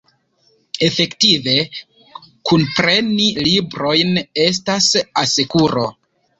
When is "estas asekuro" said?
4.49-5.89